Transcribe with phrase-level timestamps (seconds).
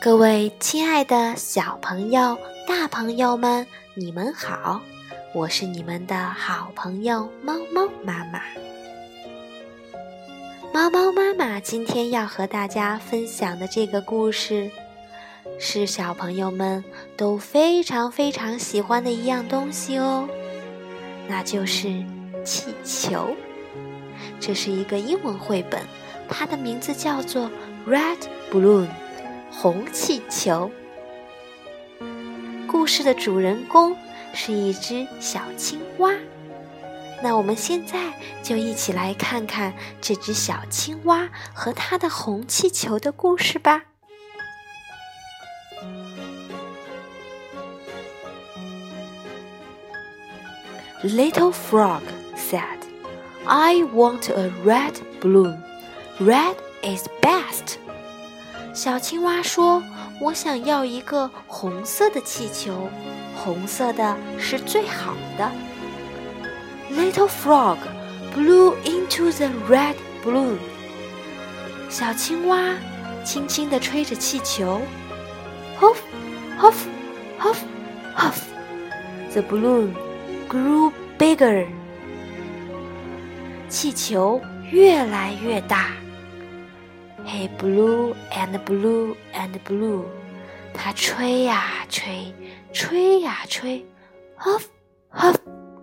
[0.00, 4.80] 各位亲爱的小朋友、大朋友们，你们好！
[5.34, 8.40] 我是你们的好朋友猫猫妈妈。
[10.72, 14.70] 猫猫妈妈今天要和大家分享的这个故事，
[15.58, 16.84] 是小朋友们
[17.16, 20.28] 都非常非常喜欢的一样东西哦，
[21.26, 21.88] 那就是
[22.44, 23.34] 气球。
[24.38, 25.82] 这是一个英文绘本，
[26.28, 27.50] 它的名字叫做
[27.90, 28.18] 《Red
[28.52, 28.86] Balloon》。
[29.50, 30.70] 红气球。
[32.66, 33.96] 故事的主人公
[34.34, 36.14] 是一只小青蛙。
[37.22, 38.12] 那我们现在
[38.42, 43.82] 就一起来看看这只小青蛙和它的红气球的故事吧。
[51.02, 52.02] Little frog
[52.36, 52.78] said,
[53.46, 55.62] "I want a red balloon.
[56.18, 57.78] Red is best."
[58.78, 59.82] 小青蛙说
[60.22, 62.88] ：“我想要一个红色的气球，
[63.34, 65.50] 红色的是最好的。”
[66.88, 67.78] Little frog
[68.32, 70.58] blew into the red balloon。
[71.90, 72.76] 小青蛙
[73.24, 74.80] 轻轻地吹着气球
[75.80, 75.96] ，huff
[76.60, 76.76] huff
[77.40, 77.56] huff
[78.16, 78.38] huff。
[79.32, 79.88] The balloon
[80.48, 81.66] grew bigger。
[83.68, 85.88] 气球越来越大。
[87.27, 90.03] He blew and blew and blew，
[90.73, 92.33] 他吹呀吹，
[92.73, 93.85] 吹呀吹，
[94.37, 94.65] huff
[95.09, 95.37] huff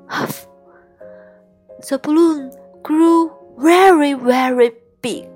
[0.07, 2.53] huff。The balloon
[2.83, 5.29] grew very very big。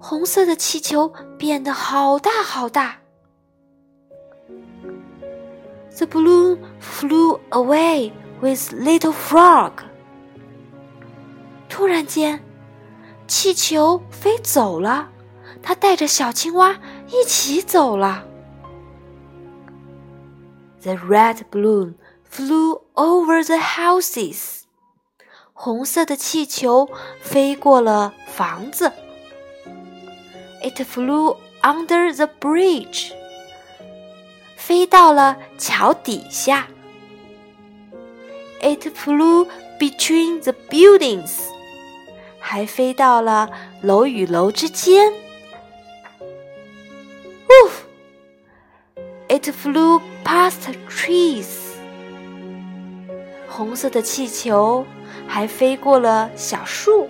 [0.00, 2.98] 红色的气球变得好大好大。
[5.96, 9.72] The balloon flew away with little frog。
[11.68, 12.40] 突然间。
[13.29, 15.11] 气球飞走了，
[15.61, 18.25] 它带着小青蛙一起走了。
[20.81, 21.93] The red balloon
[22.29, 24.61] flew over the houses。
[25.53, 26.89] 红色的气球
[27.21, 28.91] 飞过了房子。
[30.63, 33.11] It flew under the bridge。
[34.57, 36.67] 飞到了桥底下。
[38.61, 39.47] It flew
[39.79, 41.58] between the buildings。
[42.48, 43.50] 还飞到了
[43.80, 45.12] 楼与楼之间。
[47.48, 51.74] Woof！It flew past trees。
[53.48, 54.84] 红色的气球
[55.26, 57.08] 还飞过了小树。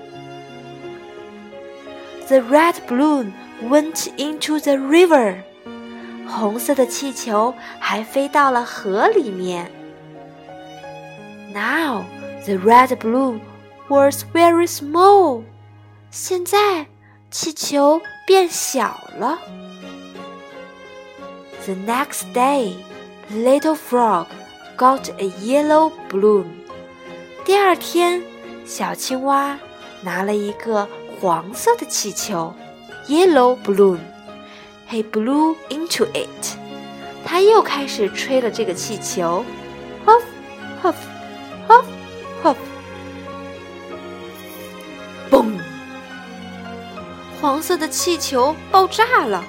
[2.28, 5.36] The red balloon went into the river。
[6.26, 9.70] 红色的气球还飞到了河里面。
[11.52, 12.04] Now
[12.44, 13.40] the red balloon
[13.88, 15.42] was very small。
[16.10, 16.86] 现在
[17.30, 19.38] 气球变小了。
[21.64, 22.74] The next day,
[23.32, 24.26] little frog
[24.76, 26.44] got a yellow balloon。
[27.44, 28.22] 第二天，
[28.66, 29.58] 小青蛙
[30.02, 30.88] 拿了一个
[31.20, 32.54] 黄色的气球，
[33.08, 36.56] yellow balloon。He blew into it。
[37.24, 39.44] 他又开始吹了这个气球
[47.59, 49.43] 黄色的气球爆炸了。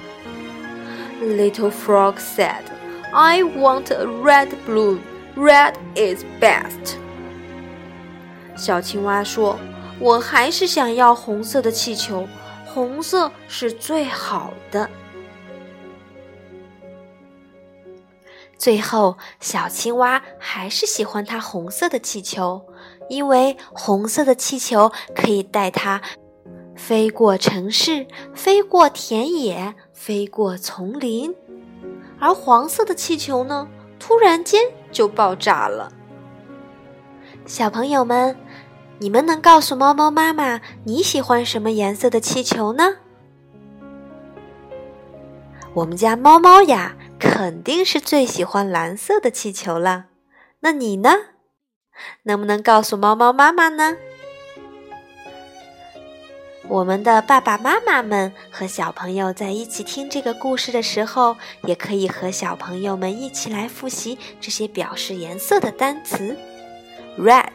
[1.21, 2.63] Little frog said,
[3.13, 4.99] "I want a red balloon.
[5.37, 6.97] Red is best."
[8.57, 9.57] 小青蛙说
[9.97, 12.27] ：“我还是想要红色的气球，
[12.65, 14.89] 红色是最好的。”
[18.59, 22.65] 最后，小青蛙还是喜欢它红色的气球，
[23.07, 26.01] 因为红色的气球可以带它。
[26.81, 31.33] 飞过城市，飞过田野，飞过丛林，
[32.19, 33.67] 而黄色的气球呢？
[33.99, 34.59] 突然间
[34.91, 35.91] 就爆炸了。
[37.45, 38.35] 小朋友们，
[38.97, 42.95] 你们能告诉猫猫妈妈你喜欢什么颜色的气球呢？
[45.75, 50.07] 我们家猫猫呀，肯定是最喜欢蓝色的气球了。
[50.61, 51.11] 那你呢？
[52.23, 53.97] 能不能告诉猫猫妈妈呢？
[56.67, 66.37] 我们的爸爸妈妈们和小朋友在一起听这个故事的时候，也可以和小朋友们一起来复习这些表示颜色的单词
[67.17, 67.49] ：red，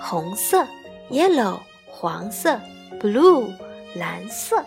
[0.00, 0.66] 红色
[1.10, 2.58] ；yellow，黄色
[2.98, 3.52] ；blue，
[3.94, 4.64] 蓝色。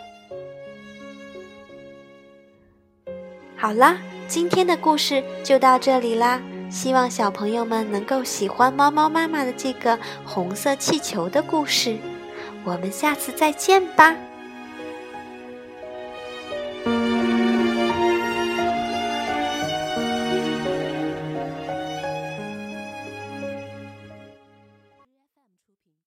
[3.57, 3.97] 好啦，
[4.27, 6.41] 今天的故事就到这里啦。
[6.69, 11.97] 希望小朋友们能够喜欢猫猫妈妈的这个红色气球的故事。
[12.63, 14.15] 我们下次再见吧。